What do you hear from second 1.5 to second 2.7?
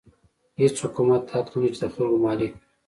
نه لري چې د خلکو مالک وي.